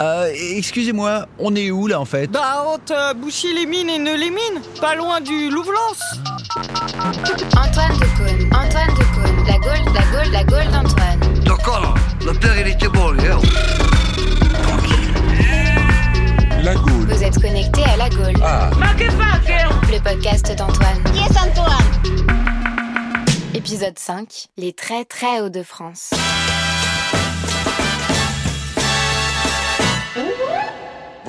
[0.00, 2.28] Euh, excusez-moi, on est où là en fait?
[2.28, 6.00] Bah, entre Bouchy-les-Mines et Neux-les-Mines, pas loin du Louvre-Lens.
[7.56, 11.20] Antoine de Caunes, Antoine de Caunes, la Gaule, la Gaule, la Gaule d'Antoine.
[11.44, 13.40] D'accord, le père il était bon, hein.
[16.62, 17.08] La Gaule.
[17.12, 18.70] Vous êtes connectés à la Gaule, Ah,
[19.90, 21.02] le podcast d'Antoine.
[21.14, 22.02] Yes, Antoine
[23.54, 26.10] Épisode 5, les très très hauts de France.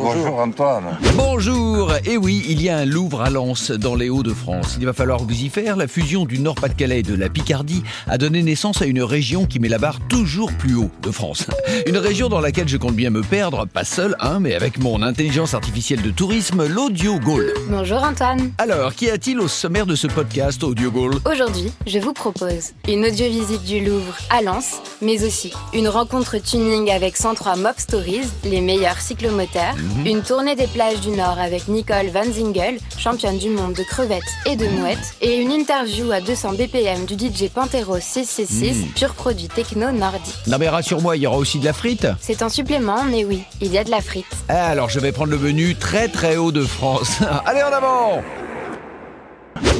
[0.02, 0.97] Bonjour Antoine.
[1.15, 4.78] Bonjour Et oui, il y a un Louvre à Lens, dans les Hauts-de-France.
[4.79, 5.75] Il va falloir vous y faire.
[5.75, 9.60] La fusion du Nord-Pas-de-Calais et de la Picardie a donné naissance à une région qui
[9.60, 11.47] met la barre toujours plus haut de France.
[11.88, 15.01] Une région dans laquelle je compte bien me perdre, pas seul, hein, mais avec mon
[15.01, 17.54] intelligence artificielle de tourisme, l'Audio Gaulle.
[17.69, 18.52] Bonjour Antoine.
[18.57, 23.05] Alors, qu'y a-t-il au sommaire de ce podcast Audio Gaulle Aujourd'hui, je vous propose une
[23.05, 28.61] audio-visite du Louvre à Lens, mais aussi une rencontre tuning avec 103 Mob Stories, les
[28.61, 29.75] meilleurs cyclomoteurs,
[30.06, 34.23] une tournée des plages du Nord avec Nicole Van Zingel, championne du monde de crevettes
[34.45, 39.47] et de mouettes, et une interview à 200 BPM du DJ Pantero 666, pur produit
[39.47, 40.36] techno nordique.
[40.47, 42.08] Non mais rassure-moi, il y aura aussi de la frite?
[42.19, 44.25] C'est un supplément, mais oui, il y a de la frite.
[44.47, 47.19] Ah, Alors je vais prendre le menu très très haut de France.
[47.45, 48.22] Allez en avant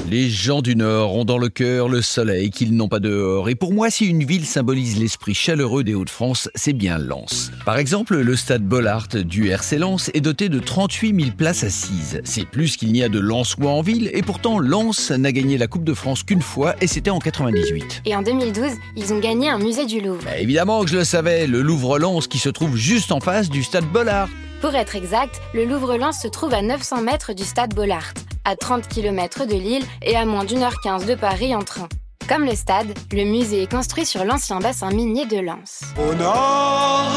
[0.10, 3.48] les gens du Nord ont dans le cœur le soleil qu'ils n'ont pas dehors.
[3.48, 7.52] Et pour moi, si une ville symbolise l'esprit chaleureux des Hauts-de-France, c'est bien Lens.
[7.64, 12.22] Par exemple, le stade Bollard du RC Lens est doté de 38 000 places assises.
[12.24, 15.68] C'est plus qu'il n'y a de Lensois en ville, et pourtant Lens n'a gagné la
[15.68, 18.02] Coupe de France qu'une fois, et c'était en 98.
[18.06, 20.22] Et en 2012, ils ont gagné un musée du Louvre.
[20.26, 23.64] Bah, évidemment que je le savais, le Louvre-Lens qui se trouve juste en face du
[23.64, 24.30] stade Bollard.
[24.62, 28.14] Pour être exact, le Louvre-Lens se trouve à 900 mètres du stade Bollard,
[28.50, 31.88] à 30 km de Lille et à moins d'une heure 15 de Paris en train.
[32.28, 35.82] Comme le stade, le musée est construit sur l'ancien bassin minier de Lens.
[35.98, 37.12] Au nord,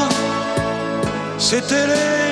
[1.39, 2.23] c'était les.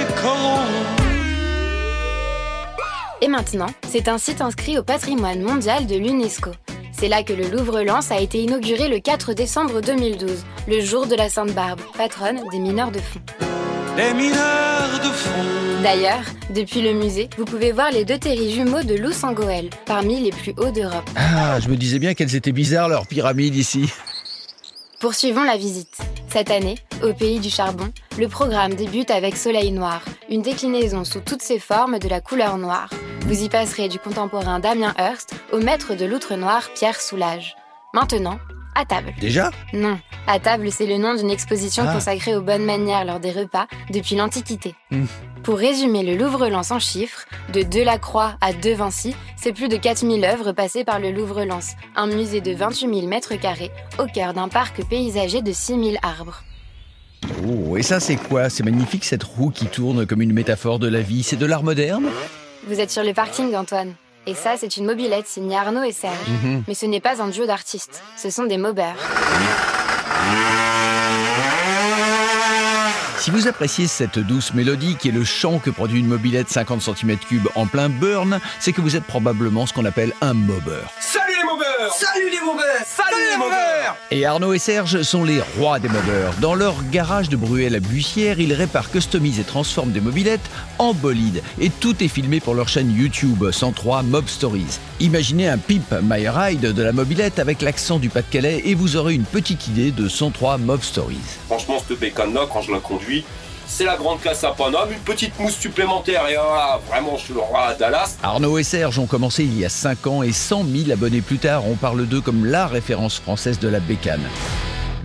[3.23, 6.51] Et maintenant, c'est un site inscrit au patrimoine mondial de l'UNESCO.
[6.91, 11.15] C'est là que le Louvre-Lens a été inauguré le 4 décembre 2012, le jour de
[11.15, 13.19] la Sainte Barbe, patronne des mineurs de fond.
[13.97, 15.83] Les mineurs de fond.
[15.83, 20.31] D'ailleurs, depuis le musée, vous pouvez voir les deux terris jumeaux de Loussangoël, parmi les
[20.31, 21.09] plus hauts d'Europe.
[21.15, 23.91] Ah, je me disais bien qu'elles étaient bizarres leurs pyramides ici.
[25.01, 25.97] Poursuivons la visite.
[26.29, 31.19] Cette année, au pays du charbon, le programme débute avec Soleil Noir, une déclinaison sous
[31.19, 32.89] toutes ses formes de la couleur noire.
[33.21, 37.55] Vous y passerez du contemporain Damien Hirst au maître de l'outre noir Pierre Soulages.
[37.93, 38.39] Maintenant,
[38.75, 39.13] à table.
[39.19, 39.51] Déjà?
[39.73, 41.93] Non, à table, c'est le nom d'une exposition Ah.
[41.93, 44.75] consacrée aux bonnes manières lors des repas depuis l'Antiquité.
[44.91, 45.05] Hmm.
[45.43, 50.23] Pour résumer le Louvre-Lens en chiffres, de Delacroix à De Vinci, c'est plus de 4000
[50.23, 54.47] œuvres passées par le Louvre-Lens, un musée de 28 000 mètres carrés au cœur d'un
[54.47, 56.43] parc paysager de 6000 arbres.
[57.47, 58.49] Oh, et ça c'est quoi?
[58.49, 61.23] C'est magnifique cette roue qui tourne comme une métaphore de la vie.
[61.23, 62.05] C'est de l'art moderne?
[62.67, 63.93] Vous êtes sur le parking, Antoine.
[64.27, 66.15] Et ça, c'est une mobilette signée Arnaud et Serge.
[66.27, 66.63] Mhm.
[66.67, 68.95] Mais ce n'est pas un duo d'artistes, ce sont des mobeurs.
[73.17, 76.81] Si vous appréciez cette douce mélodie qui est le chant que produit une mobilette 50
[76.81, 80.81] cm3 en plein burn, c'est que vous êtes probablement ce qu'on appelle un mobber.
[80.99, 81.30] Salut
[81.89, 83.55] Salut les mauvais Salut les mauvais
[84.11, 86.31] Et Arnaud et Serge sont les rois des mobbers.
[86.39, 90.47] Dans leur garage de Bruel à Bussière, ils réparent, customisent et transforment des mobilettes
[90.77, 91.41] en bolides.
[91.59, 94.77] Et tout est filmé pour leur chaîne YouTube 103 Mob Stories.
[94.99, 99.15] Imaginez un Pimp My Ride de la mobilette avec l'accent du Pas-de-Calais et vous aurez
[99.15, 101.17] une petite idée de 103 Mob Stories.
[101.47, 103.25] Franchement, ce bécane-là, quand je la conduis,
[103.71, 107.33] c'est la grande classe à Paname, une petite mousse supplémentaire et ah, vraiment, je suis
[107.33, 108.17] le roi à Dallas.
[108.21, 111.37] Arnaud et Serge ont commencé il y a 5 ans et 100 000 abonnés plus
[111.37, 114.21] tard, on parle d'eux comme la référence française de la bécane.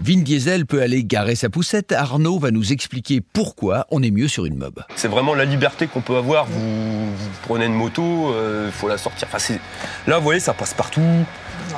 [0.02, 4.28] Vin Diesel peut aller garer sa poussette, Arnaud va nous expliquer pourquoi on est mieux
[4.28, 4.82] sur une mob.
[4.96, 6.46] C'est vraiment la liberté qu'on peut avoir.
[6.46, 8.34] Vous, vous prenez une moto,
[8.66, 9.26] il faut la sortir.
[9.28, 9.60] Enfin, c'est-
[10.06, 11.00] là, vous voyez, ça passe partout.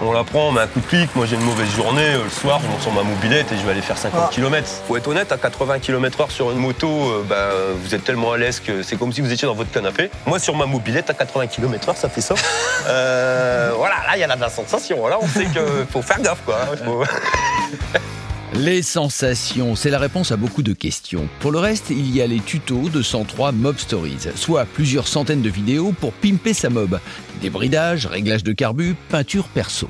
[0.01, 1.11] On la prend, on met un coup de clic.
[1.17, 2.15] Moi, j'ai une mauvaise journée.
[2.15, 4.69] euh, le soir, je monte sur ma mobilette et je vais aller faire 50 km.
[4.87, 7.49] Faut être honnête, à 80 km/h sur une moto, euh, bah,
[7.83, 10.11] vous êtes tellement à l'aise que c'est comme si vous étiez dans votre canapé.
[10.27, 12.35] Moi, sur ma mobilette, à 80 km/h, ça fait ça.
[12.89, 15.07] Euh, voilà, là, il y a de la sensation.
[15.09, 15.63] Là, on sait qu'il
[15.93, 16.57] faut faire gaffe, quoi.
[16.85, 17.05] Faut-
[18.55, 21.29] Les sensations, c'est la réponse à beaucoup de questions.
[21.41, 25.43] Pour le reste, il y a les tutos de 103 Mob Stories, soit plusieurs centaines
[25.43, 26.99] de vidéos pour pimper sa mob.
[27.43, 29.89] Débridage, réglage de carbu, peinture perso.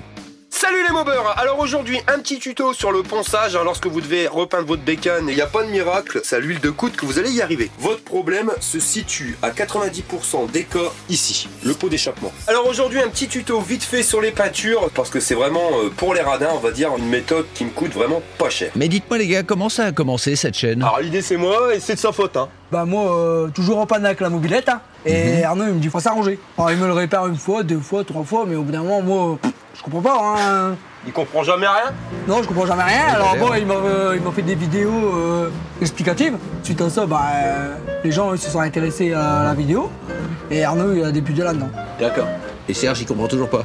[0.89, 3.55] Les mobeurs Alors aujourd'hui, un petit tuto sur le ponçage.
[3.57, 6.39] hein, lorsque vous devez repeindre votre bécane, il n'y a pas de miracle, c'est à
[6.39, 7.71] l'huile de coude que vous allez y arriver.
[7.79, 10.79] Votre problème se situe à 90% des cas
[11.11, 12.33] ici, le pot d'échappement.
[12.47, 15.91] Alors aujourd'hui, un petit tuto vite fait sur les peintures, parce que c'est vraiment euh,
[15.91, 18.71] pour les radins, on va dire, une méthode qui me coûte vraiment pas cher.
[18.75, 20.83] Mais dites-moi les gars, comment ça a commencé cette chaîne?
[20.83, 22.37] Alors l'idée c'est moi et c'est de sa faute.
[22.37, 22.49] Hein.
[22.71, 24.69] Bah moi, euh, toujours en panne avec la mobilette.
[24.69, 24.81] hein.
[25.09, 26.39] Et Arnaud, il me dit, faut s'arranger.
[26.57, 28.83] Alors, il me le répare une fois, deux fois, trois fois, mais au bout d'un
[28.83, 30.21] moment, moi, pff, je comprends pas.
[30.21, 30.77] Hein.
[31.07, 31.95] Il comprend jamais rien?
[32.27, 33.15] Non, je comprends jamais rien.
[33.15, 33.49] Alors d'ailleurs.
[33.49, 35.51] bon, il m'a euh, il m'a fait des vidéos euh,
[35.81, 36.37] explicatives.
[36.63, 39.91] Suite à ça, bah, euh, les gens ils se sont intéressés à la vidéo.
[40.51, 41.71] Et Arnaud, il a débuté là-dedans.
[42.01, 42.27] D'accord.
[42.69, 43.65] Et Serge, il comprend toujours pas?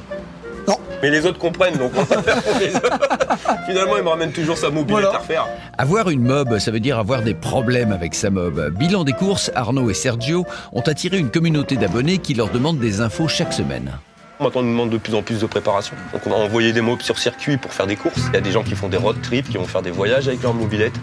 [1.02, 3.10] Mais les autres comprennent donc on va faire pour les autres.
[3.68, 5.16] Finalement, il me ramène toujours sa mobilette Voilà.
[5.16, 5.48] à refaire.
[5.78, 8.70] Avoir une mob, ça veut dire avoir des problèmes avec sa mob.
[8.78, 13.02] Bilan des courses, Arnaud et Sergio ont attiré une communauté d'abonnés qui leur demandent des
[13.02, 13.92] infos chaque semaine.
[14.40, 15.96] Maintenant, on nous demande de plus en plus de préparation.
[16.12, 18.20] Donc, on va envoyer des mobs sur circuit pour faire des courses.
[18.30, 20.28] Il y a des gens qui font des road trips, qui vont faire des voyages
[20.28, 20.94] avec leur mobilette.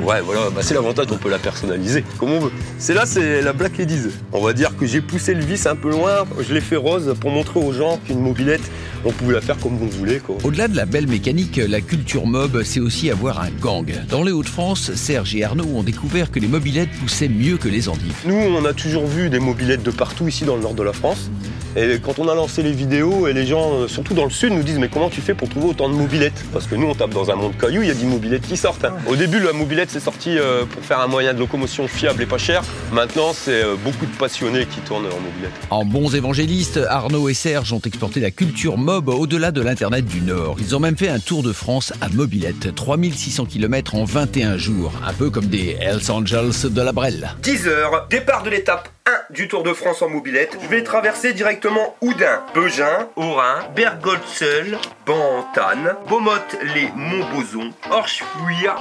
[0.00, 2.52] Ouais, voilà, bah, c'est l'avantage, on peut la personnaliser comme on veut.
[2.78, 4.08] C'est là, c'est la Black Ladies.
[4.32, 7.14] On va dire que j'ai poussé le vis un peu loin, je l'ai fait rose
[7.20, 8.62] pour montrer aux gens qu'une mobilette,
[9.04, 10.22] on pouvait la faire comme on voulait.
[10.42, 13.92] Au-delà de la belle mécanique, la culture mob, c'est aussi avoir un gang.
[14.08, 17.90] Dans les Hauts-de-France, Serge et Arnaud ont découvert que les mobilettes poussaient mieux que les
[17.90, 18.16] endives.
[18.24, 20.94] Nous, on a toujours vu des mobilettes de partout ici dans le nord de la
[20.94, 21.30] France.
[21.76, 24.52] Et quand on a lancé les vidéos, et les gens, euh, surtout dans le sud,
[24.52, 26.44] nous disent Mais comment tu fais pour trouver autant de mobilettes?
[26.52, 28.56] Parce que nous, on tape dans un monde caillou, il y a des mobilettes qui
[28.56, 28.84] sortent.
[28.84, 28.94] hein.
[29.06, 32.26] Au début, la mobilette, c'est sorti euh, pour faire un moyen de locomotion fiable et
[32.26, 32.62] pas cher.
[32.92, 35.52] Maintenant, c'est euh, beaucoup de passionnés qui tournent en mobilette.
[35.70, 40.22] En bons évangélistes, Arnaud et Serge ont exporté la culture mob au-delà de l'Internet du
[40.22, 40.56] Nord.
[40.58, 44.92] Ils ont même fait un tour de France à mobilette, 3600 km en 21 jours,
[45.06, 47.30] un peu comme des Hells Angels de la Brelle.
[47.42, 48.99] 10 heures, départ de l'étape 1
[49.32, 50.58] du Tour de France en mobilette.
[50.62, 58.76] Je vais traverser directement Oudin, Beugin, Orin, Bergoltseul, Bantanne, Beaumotte-les-Montbozon, Orchefuir.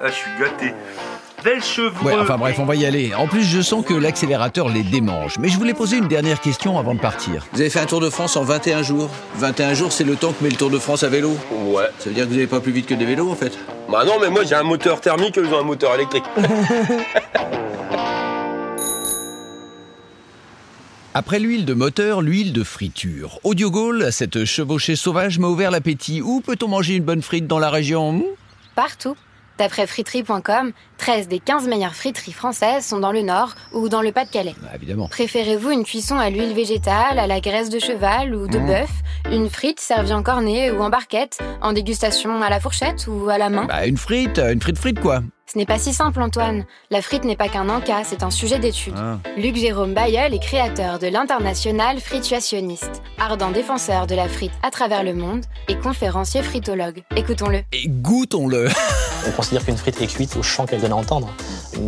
[0.00, 0.74] Ah, je suis gâté.
[2.04, 3.14] Ouais, enfin bref, on va y aller.
[3.14, 5.38] En plus, je sens que l'accélérateur les démange.
[5.38, 7.46] Mais je voulais poser une dernière question avant de partir.
[7.52, 9.08] Vous avez fait un Tour de France en 21 jours.
[9.36, 11.30] 21 jours, c'est le temps que met le Tour de France à vélo.
[11.50, 11.84] Ouais.
[11.98, 13.58] Ça veut dire que vous n'allez pas plus vite que des vélos, en fait
[13.90, 16.24] Bah non, mais moi j'ai un moteur thermique, ils ont un moteur électrique.
[21.12, 23.40] Après l'huile de moteur, l'huile de friture.
[23.42, 26.22] Audio Gaulle, cette chevauchée sauvage m'a ouvert l'appétit.
[26.22, 28.24] Où peut-on manger une bonne frite dans la région?
[28.76, 29.16] Partout.
[29.58, 34.12] D'après friterie.com, 13 des 15 meilleures friteries françaises sont dans le Nord ou dans le
[34.12, 34.54] Pas-de-Calais.
[34.62, 35.08] Bah, Évidemment.
[35.08, 38.90] Préférez-vous une cuisson à l'huile végétale, à la graisse de cheval ou de bœuf?
[39.32, 43.36] Une frite servie en cornet ou en barquette En dégustation à la fourchette ou à
[43.36, 43.66] la main?
[43.66, 45.22] Bah, une frite, une frite frite, quoi.
[45.52, 46.64] Ce n'est pas si simple, Antoine.
[46.92, 48.94] La frite n'est pas qu'un encas, c'est un sujet d'étude.
[48.96, 49.18] Ah.
[49.36, 55.02] Luc Jérôme Bayeul est créateur de l'international frituationniste, ardent défenseur de la frite à travers
[55.02, 57.02] le monde et conférencier fritologue.
[57.16, 57.62] Écoutons-le.
[57.72, 58.68] Et goûtons-le.
[59.26, 61.28] On considère qu'une frite est cuite au chant qu'elle donne à entendre.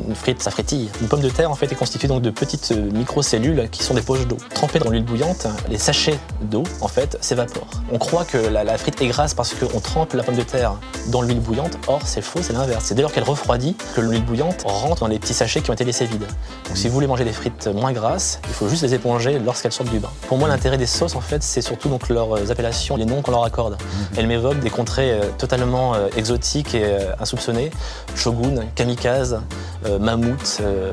[0.09, 0.89] Une frite, ça frétille.
[1.00, 3.94] Une pomme de terre, en fait, est constituée donc de petites euh, microcellules qui sont
[3.94, 4.39] des poches d'eau.
[4.55, 7.69] Trempées dans l'huile bouillante, les sachets d'eau, en fait, s'évaporent.
[7.93, 10.75] On croit que la, la frite est grasse parce qu'on trempe la pomme de terre
[11.09, 11.79] dans l'huile bouillante.
[11.89, 12.85] Or, c'est faux, c'est l'inverse.
[12.87, 15.75] C'est dès lors qu'elle refroidit que l'huile bouillante rentre dans les petits sachets qui ont
[15.75, 16.27] été laissés vides.
[16.67, 19.73] Donc, si vous voulez manger des frites moins grasses, il faut juste les éponger lorsqu'elles
[19.73, 20.11] sortent du bain.
[20.29, 23.33] Pour moi, l'intérêt des sauces, en fait, c'est surtout donc leurs appellations, les noms qu'on
[23.33, 23.77] leur accorde.
[24.17, 27.71] Elles m'évoquent des contrées euh, totalement euh, exotiques et euh, insoupçonnées.
[28.15, 29.41] Shogun, Kamikaze,
[29.81, 30.93] euh, Mammouth, euh,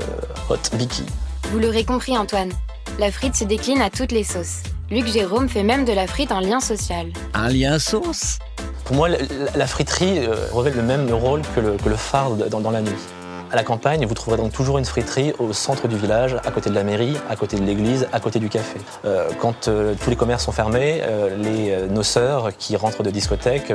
[0.50, 1.04] Hot Biki.
[1.52, 2.52] Vous l'aurez compris, Antoine.
[3.00, 4.64] La frite se décline à toutes les sauces.
[4.92, 7.08] Luc Jérôme fait même de la frite un lien social.
[7.34, 8.40] Un lien sauce?
[8.86, 9.26] Pour moi, la, la-
[9.56, 12.82] la friterie euh, revêt le même rôle que le, que le phare dans, dans la
[12.82, 12.92] nuit.
[13.52, 16.70] À la campagne, vous trouverez donc toujours une friterie au centre du village, à côté
[16.70, 18.80] de la mairie, à côté de l'église, à côté du café.
[19.06, 23.10] Euh, quand euh, tous les commerces sont fermés, euh, les euh, noceurs qui rentrent de
[23.10, 23.74] discothèque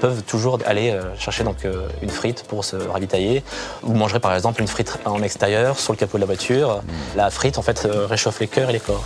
[0.00, 1.66] peuvent toujours aller chercher donc
[2.02, 3.44] une frite pour se ravitailler.
[3.82, 6.82] Vous mangerez par exemple une frite en extérieur sur le capot de la voiture.
[7.16, 9.04] La frite en fait réchauffe les cœurs et les corps.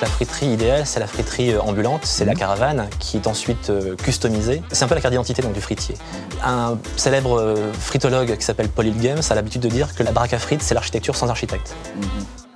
[0.00, 3.96] La friterie idéale, c'est la friterie euh, ambulante, c'est la caravane qui est ensuite euh,
[3.96, 4.62] customisée.
[4.72, 5.94] C'est un peu la carte d'identité donc, du fritier.
[6.42, 10.32] Un célèbre euh, fritologue qui s'appelle Paul Hilgems a l'habitude de dire que la baraque
[10.32, 11.74] à frites, c'est l'architecture sans architecte.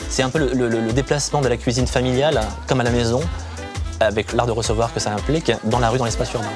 [0.09, 3.21] C'est un peu le, le- le déplacement de la cuisine familiale, comme à la maison,
[4.01, 6.49] avec l'art de recevoir que ça implique, dans la rue, dans l'espace urbain.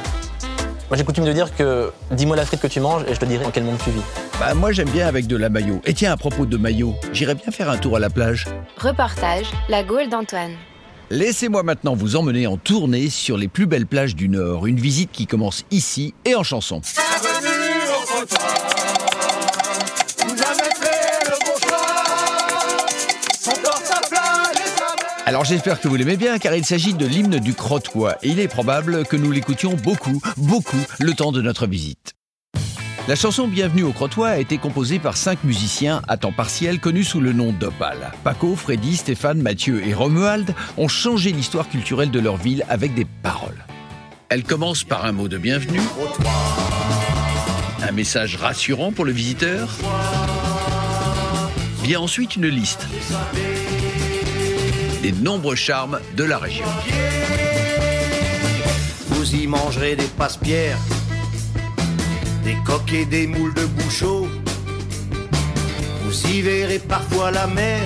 [0.89, 3.27] Moi j'ai coutume de dire que dis-moi la frite que tu manges et je te
[3.27, 4.01] dirai dans quel monde tu vis.
[4.41, 5.83] Bah moi j'aime bien avec de la maillot.
[5.85, 8.47] Et tiens, à propos de maillot, j'irais bien faire un tour à la plage.
[8.79, 10.53] Reportage La Gaule d'Antoine.
[11.11, 14.67] Laissez-moi maintenant vous emmener en tournée sur les plus belles plages du Nord.
[14.67, 16.83] Une visite qui commence ici et en chanson.
[25.25, 28.39] Alors j'espère que vous l'aimez bien car il s'agit de l'hymne du Crotoy et il
[28.39, 32.18] est probable que nous l'écoutions beaucoup, beaucoup le temps de notre visite.
[33.09, 37.05] La chanson Bienvenue au Crotoy a été composée par cinq musiciens à temps partiel connus
[37.05, 38.13] sous le nom d'Opal.
[38.23, 43.07] Paco, Freddy, Stéphane, Mathieu et Romuald ont changé l'histoire culturelle de leur ville avec des
[43.07, 43.65] paroles.
[44.29, 45.81] Elle commence par un mot de bienvenue,
[47.83, 49.71] un message rassurant pour le visiteur,
[51.83, 52.87] vient ensuite une liste
[55.03, 56.67] des nombreux charmes de la région.
[59.07, 60.77] Vous y mangerez des passe-pierres,
[62.45, 64.29] des coques et des moules de bouchot.
[66.05, 67.81] Vous y verrez parfois la mer,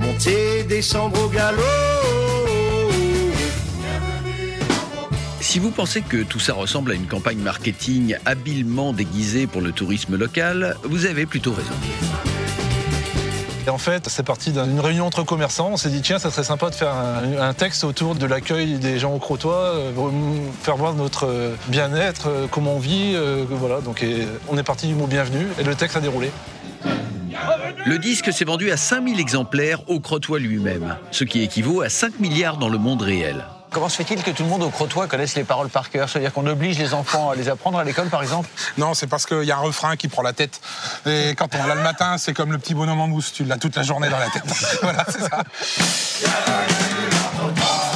[0.00, 1.62] monter et descendre au galop.
[5.40, 9.72] Si vous pensez que tout ça ressemble à une campagne marketing habilement déguisée pour le
[9.72, 12.35] tourisme local, vous avez plutôt raison.
[13.66, 15.70] Et en fait, c'est parti d'une réunion entre commerçants.
[15.72, 18.98] On s'est dit, tiens, ça serait sympa de faire un, texte autour de l'accueil des
[19.00, 19.90] gens au Crotoy, euh,
[20.62, 23.16] faire voir notre euh, bien-être, euh, comment on vit.
[23.50, 24.04] voilà, donc
[24.48, 26.30] on est parti du mot bienvenue et le texte a déroulé.
[27.86, 32.20] Le disque s'est vendu à 5000 exemplaires au Crotoy lui-même, ce qui équivaut à 5
[32.20, 33.44] milliards dans le monde réel.
[33.76, 36.08] Comment se fait-il que tout le monde au Crotoy connaisse les paroles par cœur?
[36.08, 38.48] C'est-à-dire qu'on oblige les enfants à les apprendre à l'école, par exemple?
[38.78, 40.62] Non, c'est parce qu'il y a un refrain qui prend la tête.
[41.04, 43.34] Et quand on l'a le matin, c'est comme le petit bonhomme en mousse.
[43.34, 44.44] Tu l'as toute la journée dans la tête.
[44.82, 45.42] voilà, c'est ça.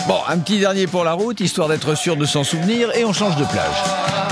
[0.07, 3.15] Bon, un petit dernier pour la route, histoire d'être sûr de s'en souvenir, et on
[3.15, 4.30] change de plage.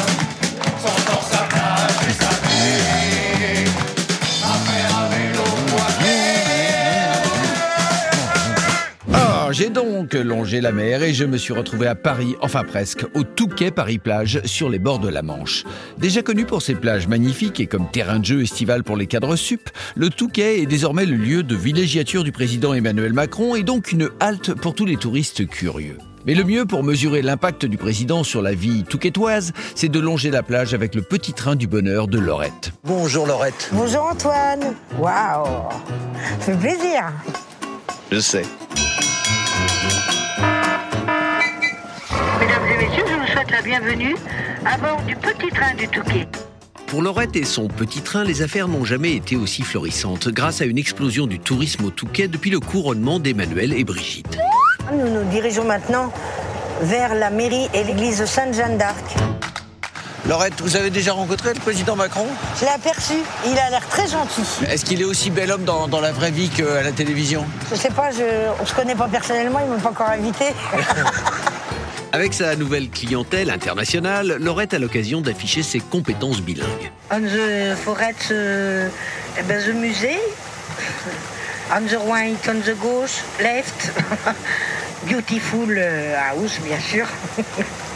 [9.51, 13.23] J'ai donc longé la mer et je me suis retrouvé à Paris, enfin presque, au
[13.23, 15.65] Touquet Paris-Plage, sur les bords de la Manche.
[15.97, 19.37] Déjà connu pour ses plages magnifiques et comme terrain de jeu estival pour les cadres
[19.37, 23.91] sup, le Touquet est désormais le lieu de villégiature du président Emmanuel Macron et donc
[23.91, 25.97] une halte pour tous les touristes curieux.
[26.27, 30.31] Mais le mieux pour mesurer l'impact du président sur la vie touquetoise, c'est de longer
[30.31, 32.73] la plage avec le petit train du bonheur de Lorette.
[32.85, 33.71] Bonjour Laurette.
[33.73, 34.75] Bonjour Antoine.
[34.99, 35.71] Waouh.
[36.41, 37.13] Ça fait plaisir.
[38.13, 38.45] Je sais.
[42.41, 44.17] Mesdames et messieurs, je vous souhaite la bienvenue
[44.65, 46.27] à bord du petit train du Touquet.
[46.87, 50.65] Pour Laurette et son petit train, les affaires n'ont jamais été aussi florissantes grâce à
[50.65, 54.39] une explosion du tourisme au Touquet depuis le couronnement d'Emmanuel et Brigitte.
[54.93, 56.13] Nous nous dirigeons maintenant
[56.83, 59.17] vers la mairie et l'église de Sainte-Jeanne d'Arc.
[60.29, 62.27] Laurette, vous avez déjà rencontré le président Macron
[62.61, 63.15] Je l'ai aperçu,
[63.47, 64.43] il a l'air très gentil.
[64.69, 67.47] Est-ce qu'il est aussi bel homme dans, dans la vraie vie qu'à la télévision?
[67.71, 70.45] Je sais pas, je, on se connaît pas personnellement, il m'a pas encore invité.
[72.13, 76.93] Avec sa nouvelle clientèle internationale, Laurette a l'occasion d'afficher ses compétences bilingues.
[77.11, 78.91] On the forest, uh,
[79.39, 80.19] eh ben, the musée.
[81.75, 83.93] On the right, on the gauche, left.
[85.07, 87.07] Beautiful uh, house, bien sûr.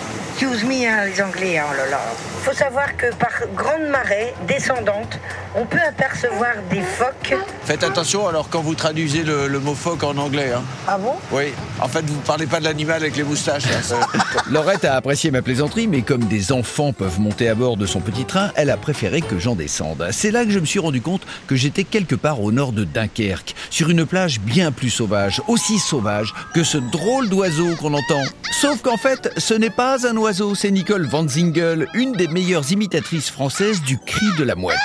[0.42, 2.00] Excuse me, hein, les Anglais, hein, oh là là.
[2.40, 5.16] Il faut savoir que par grande marée descendante,
[5.54, 7.36] on peut apercevoir des phoques.
[7.64, 10.50] Faites attention alors quand vous traduisez le, le mot phoque en anglais.
[10.52, 10.62] hein.
[10.88, 11.12] Ah bon?
[11.30, 13.62] Oui, en fait, vous parlez pas de l'animal avec les moustaches.
[13.92, 14.00] hein.
[14.50, 18.00] Laurette a apprécié ma plaisanterie, mais comme des enfants peuvent monter à bord de son
[18.00, 20.08] petit train, elle a préféré que j'en descende.
[20.10, 22.82] C'est là que je me suis rendu compte que j'étais quelque part au nord de
[22.82, 28.22] Dunkerque, sur une plage bien plus sauvage, aussi sauvage que ce drôle d'oiseau qu'on entend.
[28.60, 32.72] Sauf qu'en fait, ce n'est pas un oiseau, c'est Nicole Van Zingel, une des meilleures
[32.72, 34.78] imitatrices françaises du cri de la mouette.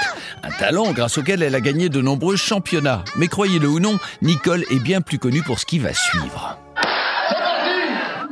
[0.43, 3.05] Un talent grâce auquel elle a gagné de nombreux championnats.
[3.15, 6.59] Mais croyez-le ou non, Nicole est bien plus connue pour ce qui va suivre.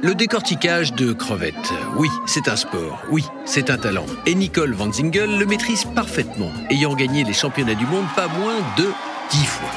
[0.01, 4.05] Le décortiquage de crevettes, oui, c'est un sport, oui, c'est un talent.
[4.25, 8.57] Et Nicole Van Zingel le maîtrise parfaitement, ayant gagné les championnats du monde pas moins
[8.77, 8.87] de
[9.31, 9.71] 10 fois.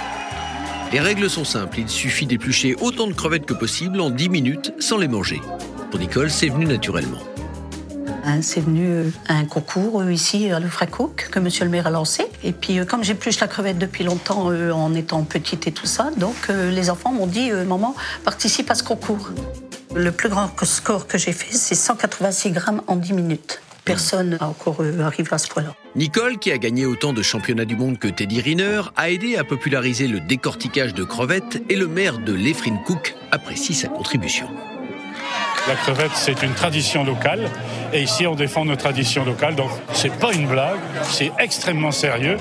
[0.92, 4.72] Les règles sont simples, il suffit d'éplucher autant de crevettes que possible en 10 minutes
[4.80, 5.40] sans les manger.
[5.90, 7.18] Pour Nicole, c'est venu naturellement.
[8.24, 11.70] Hein, C'est venu euh, à un concours euh, ici à Le Cook que Monsieur le
[11.70, 12.24] maire a lancé.
[12.44, 16.10] Et puis euh, comme j'épluche la crevette depuis longtemps en étant petite et tout ça,
[16.16, 19.30] donc les enfants m'ont dit maman participe à ce concours.
[19.94, 23.60] Le plus grand score que j'ai fait c'est 186 grammes en 10 minutes.
[23.84, 25.74] Personne n'a encore arrivé à ce point-là.
[25.96, 29.44] Nicole, qui a gagné autant de championnats du monde que Teddy Riner, a aidé à
[29.44, 34.48] populariser le décortiquage de crevettes et le maire de Lefrin Cook apprécie sa contribution.
[35.68, 37.50] La crevette, c'est une tradition locale.
[37.92, 39.54] Et ici, on défend nos traditions locales.
[39.54, 42.38] Donc, c'est pas une blague, c'est extrêmement sérieux.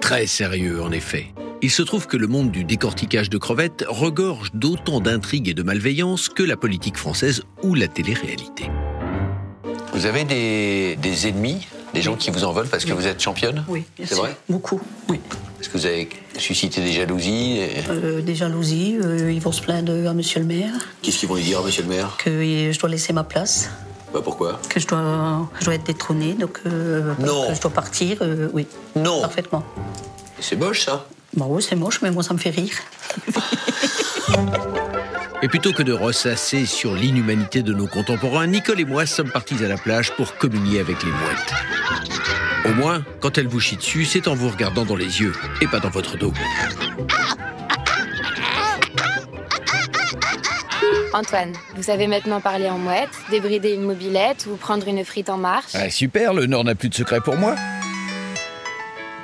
[0.00, 1.28] Très sérieux, en effet.
[1.62, 5.62] Il se trouve que le monde du décortiquage de crevettes regorge d'autant d'intrigues et de
[5.62, 8.70] malveillance que la politique française ou la télé-réalité.
[9.94, 13.20] Vous avez des, des ennemis, des gens qui vous en veulent parce que vous êtes
[13.20, 13.64] championne?
[13.68, 14.24] Oui, bien C'est sûr.
[14.24, 14.36] vrai?
[14.48, 15.18] Beaucoup, oui.
[15.60, 19.60] Est-ce que vous avez suscité des jalousies et- Euh, des jalousies, euh, ils vont se
[19.60, 20.72] plaindre à monsieur le maire,
[21.02, 22.16] Qu'est-ce qu'ils vont lui dire, monsieur le maire?
[22.18, 23.68] Que euh, je dois laisser ma place,
[24.14, 24.60] Bah pourquoi?
[24.68, 27.48] Que je dois, je dois être détrônée, donc euh, Non.
[27.48, 28.66] que je dois partir, euh, oui.
[28.96, 29.20] Non.
[29.20, 29.64] Parfaitement.
[30.40, 32.72] C'est moche ça Bon, oui, c'est moche, mais moi, ça me fait rire.
[35.42, 39.62] Et plutôt que de ressasser sur l'inhumanité de nos contemporains, Nicole et moi sommes partis
[39.64, 41.52] à la plage pour communier avec les mouettes.
[42.68, 45.66] Au moins, quand elles vous chient dessus, c'est en vous regardant dans les yeux et
[45.66, 46.32] pas dans votre dos.
[51.14, 55.38] Antoine, vous savez maintenant parler en mouette, débrider une mobilette ou prendre une frite en
[55.38, 57.54] marche Ah, super, le Nord n'a plus de secret pour moi.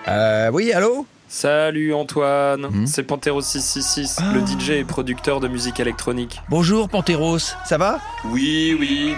[0.09, 1.07] Euh, oui, allô?
[1.29, 2.87] Salut Antoine, Hmm?
[2.87, 4.33] C'est Panthéros666, Ah.
[4.35, 6.41] le DJ et producteur de musique électronique.
[6.49, 7.99] Bonjour Panthéros, ça va?
[8.27, 9.15] Oui, oui.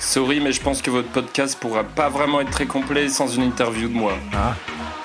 [0.00, 3.42] Sorry, mais je pense que votre podcast pourra pas vraiment être très complet sans une
[3.42, 4.14] interview de moi.
[4.32, 4.54] Ah.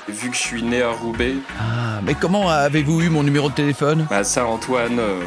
[0.07, 1.33] Vu que je suis né à Roubaix.
[1.59, 4.07] Ah, mais comment avez-vous eu mon numéro de téléphone?
[4.09, 5.21] Bah ça Antoine, euh,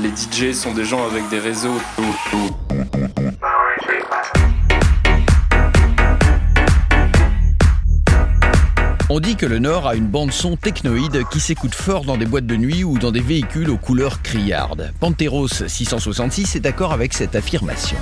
[0.00, 1.78] les DJ sont des gens avec des réseaux.
[9.08, 12.26] On dit que le Nord a une bande son technoïde qui s'écoute fort dans des
[12.26, 14.92] boîtes de nuit ou dans des véhicules aux couleurs criardes.
[15.00, 17.96] Panteros 666 est d'accord avec cette affirmation.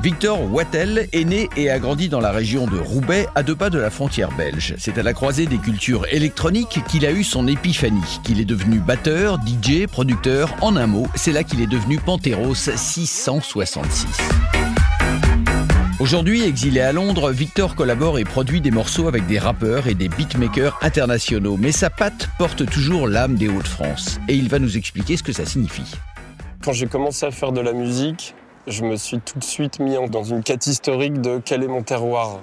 [0.00, 3.68] Victor Wattel est né et a grandi dans la région de Roubaix, à deux pas
[3.68, 4.76] de la frontière belge.
[4.78, 8.78] C'est à la croisée des cultures électroniques qu'il a eu son épiphanie, qu'il est devenu
[8.78, 14.06] batteur, DJ, producteur, en un mot, c'est là qu'il est devenu Panteros 666.
[15.98, 20.08] Aujourd'hui, exilé à Londres, Victor collabore et produit des morceaux avec des rappeurs et des
[20.08, 24.20] beatmakers internationaux, mais sa patte porte toujours l'âme des Hauts-de-France.
[24.28, 25.90] Et il va nous expliquer ce que ça signifie.
[26.62, 28.36] Quand j'ai commencé à faire de la musique,
[28.68, 31.82] je me suis tout de suite mis dans une quête historique de quel est mon
[31.82, 32.40] terroir.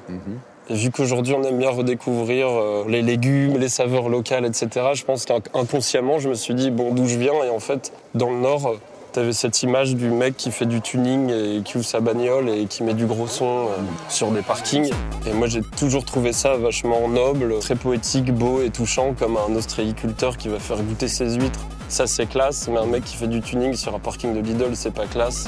[0.69, 5.03] Et vu qu'aujourd'hui on aime bien redécouvrir euh, les légumes, les saveurs locales, etc., je
[5.03, 7.43] pense qu'inconsciemment je me suis dit bon d'où je viens?
[7.45, 8.75] Et en fait dans le nord
[9.13, 12.49] tu avais cette image du mec qui fait du tuning et qui ouvre sa bagnole
[12.49, 13.67] et qui met du gros son euh,
[14.09, 14.91] sur des parkings.
[15.27, 19.55] Et moi j'ai toujours trouvé ça vachement noble, très poétique, beau et touchant comme un
[19.55, 21.65] ostréiculteur qui va faire goûter ses huîtres.
[21.87, 24.75] Ça c'est classe, mais un mec qui fait du tuning sur un parking de Lidl
[24.75, 25.47] c'est pas classe.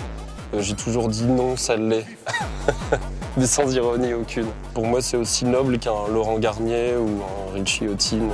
[0.53, 2.05] Euh, J'ai toujours dit non, ça l'est.
[3.37, 4.47] Mais sans ironie aucune.
[4.73, 8.29] Pour moi, c'est aussi noble qu'un Laurent Garnier ou un Richie Houghton.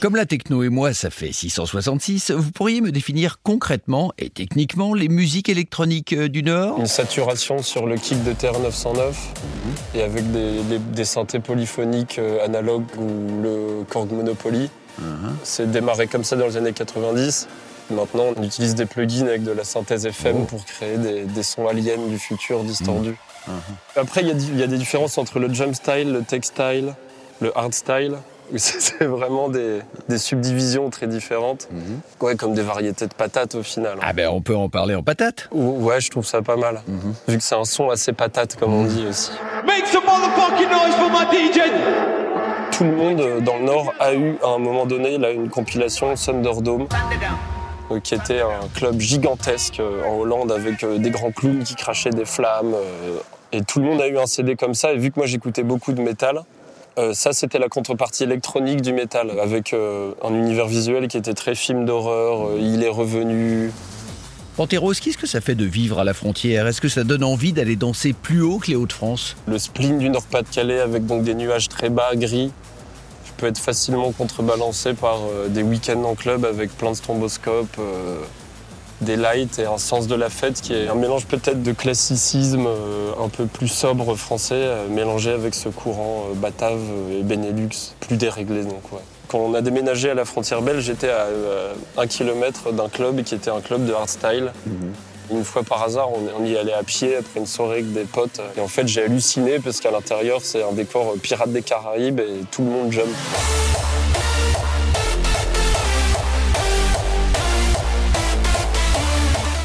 [0.00, 4.94] Comme la techno et moi, ça fait 666, vous pourriez me définir concrètement et techniquement
[4.94, 6.78] les musiques électroniques euh, du Nord?
[6.78, 9.12] Une saturation sur le kick de TR-909
[9.94, 14.70] et avec des, des- des synthés polyphoniques euh, analogues ou le Korg Monopoly.
[15.44, 17.46] C'est démarré comme ça dans les années 90.
[17.90, 21.66] Maintenant, on utilise des plugins avec de la synthèse FM pour créer des, des sons
[21.66, 23.16] aliens du futur distordus.
[23.96, 26.22] Après, il y a di- il y, a des différences entre le jump style, le
[26.22, 26.94] tech style,
[27.40, 28.16] le hard style.
[28.56, 31.68] C'est vraiment des, des subdivisions très différentes.
[32.20, 33.98] Ouais, comme des variétés de patates au final.
[34.02, 35.48] Ah ben on peut en parler en patate.
[35.52, 36.80] Ouais, je trouve ça pas mal.
[37.26, 39.32] Vu que c'est un son assez patate, comme on dit aussi.
[39.66, 41.60] Make some motherfucking noise for my DJ!
[42.72, 45.48] Tout le monde euh, dans le Nord a eu, à un moment donné, là, une
[45.50, 46.86] compilation Thunderdome,
[48.02, 52.10] qui était un club gigantesque euh, en Hollande avec euh, des grands clowns qui crachaient
[52.10, 52.74] des flammes.
[52.74, 53.18] euh,
[53.50, 54.92] et tout le monde a eu un CD comme ça.
[54.92, 56.42] Et vu que moi j'écoutais beaucoup de métal,
[56.98, 61.32] euh, ça c'était la contrepartie électronique du métal, avec euh, un univers visuel qui était
[61.34, 62.48] très film d'horreur.
[62.48, 63.70] euh, il est revenu.
[64.56, 66.66] Panteros, qu'est-ce que ça fait de vivre à la frontière?
[66.66, 69.36] Est-ce que ça donne envie d'aller danser plus haut que les Hauts-de-France?
[69.46, 72.50] Le spleen du Nord-Pas-de-Calais avec donc des nuages très bas, gris,
[73.38, 78.18] peut être facilement contrebalancé par euh, des week-ends en club avec plein de stromboscopes, euh,
[79.00, 82.66] des lights et un sens de la fête qui est un mélange peut-être de classicisme
[82.66, 86.80] euh, un peu plus sobre français, mélangé avec ce courant batave
[87.12, 88.64] et Benelux plus déréglé.
[88.64, 89.00] Donc, ouais.
[89.28, 91.26] Quand on a déménagé à la frontière belge, j'étais à
[91.98, 94.52] un kilomètre d'un club qui était un club de hardstyle.
[95.30, 98.40] Une fois par hasard, on, y allait à pied après une soirée avec des potes.
[98.56, 102.20] Et en fait, j'ai halluciné parce qu'à l'intérieur, c'est un décor euh, Pirates des Caraïbes
[102.20, 103.08] et tout le monde jump.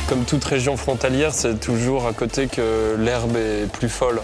[0.10, 4.22] Comme toute région frontalière, c'est toujours à côté que l'herbe est plus folle.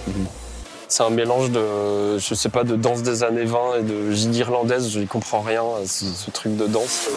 [0.89, 4.35] C'est un mélange de, je sais pas, de danse des années 20 et de gigue
[4.35, 4.89] irlandaise.
[4.89, 7.07] Je n'y comprends rien à ce, ce truc de danse.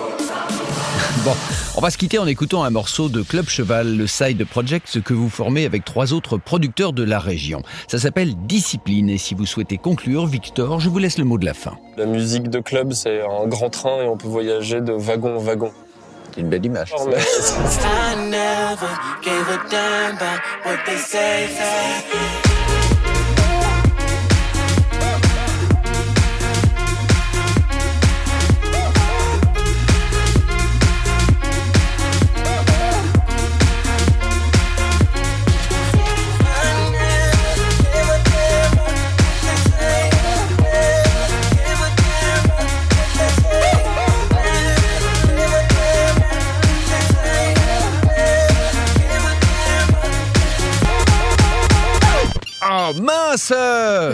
[1.25, 1.35] Bon,
[1.77, 5.15] on va se quitter en écoutant un morceau de Club Cheval, le side project que
[5.15, 7.63] vous formez avec trois autres producteurs de la région.
[7.89, 11.47] Ça s'appelle Discipline et si vous souhaitez conclure, Victor, je vous laisse le mot de
[11.47, 11.79] la fin.
[11.97, 15.41] La musique de club, c'est un grand train et on peut voyager de wagon en
[15.41, 15.71] wagon.
[16.35, 16.93] C'est une belle image.
[16.99, 17.17] Oh, mais-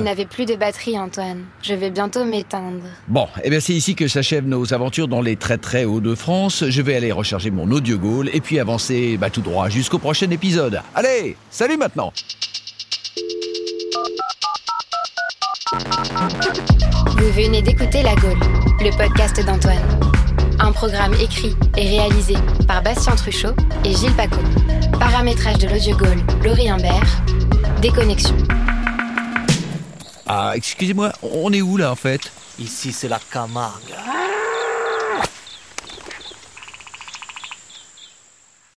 [0.08, 1.44] n'avez plus de batterie, Antoine.
[1.62, 2.84] Je vais bientôt m'éteindre.
[3.08, 6.14] Bon, eh bien c'est ici que s'achèvent nos aventures dans les très très hauts de
[6.14, 6.64] France.
[6.66, 10.30] Je vais aller recharger mon audio goal et puis avancer bah, tout droit jusqu'au prochain
[10.30, 10.80] épisode.
[10.94, 12.12] Allez, salut maintenant
[17.18, 18.40] Vous venez d'écouter La Gaule,
[18.80, 19.76] le podcast d'Antoine.
[20.58, 22.34] Un programme écrit et réalisé
[22.66, 24.40] par Bastien Truchot et Gilles Paco.
[24.98, 27.22] Paramétrage de l'audio Gaule, Laurie Imbert.
[27.82, 28.36] Déconnexion.
[30.28, 32.30] Ah, excusez-moi, on est où là en fait?
[32.58, 33.94] Ici, c'est la Camargue.